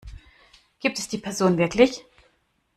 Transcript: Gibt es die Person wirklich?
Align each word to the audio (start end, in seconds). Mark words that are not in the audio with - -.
Gibt 0.79 0.97
es 0.97 1.09
die 1.09 1.19
Person 1.19 1.59
wirklich? 1.59 2.03